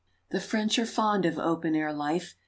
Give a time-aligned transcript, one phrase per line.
[0.31, 2.35] The French are fond of open air life.